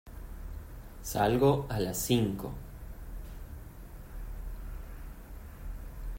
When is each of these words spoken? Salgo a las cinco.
Salgo 1.03 1.67
a 1.69 1.79
las 1.79 1.95
cinco. 1.95 2.51